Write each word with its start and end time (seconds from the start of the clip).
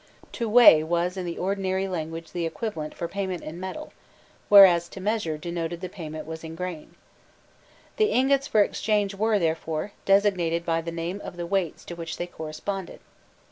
"To 0.31 0.49
weigh" 0.49 0.83
was 0.83 1.15
in 1.15 1.27
the 1.27 1.37
ordinary 1.37 1.87
language 1.87 2.31
the 2.31 2.47
equivalent 2.47 2.95
for 2.95 3.07
"payment 3.07 3.43
in 3.43 3.59
metal," 3.59 3.93
whereas 4.49 4.89
"to 4.89 4.99
measure" 4.99 5.37
denoted 5.37 5.79
that 5.81 5.87
the 5.87 5.93
payment 5.95 6.25
was 6.25 6.43
in 6.43 6.55
grain. 6.55 6.95
The 7.97 8.09
ingots 8.09 8.47
for 8.47 8.63
exchange 8.63 9.13
were, 9.13 9.37
therefore, 9.37 9.91
designated 10.05 10.65
by 10.65 10.81
the 10.81 10.91
name 10.91 11.21
of 11.23 11.37
the 11.37 11.45
weights 11.45 11.85
to 11.85 11.95
which 11.95 12.17
they 12.17 12.25
corresponded. 12.25 12.99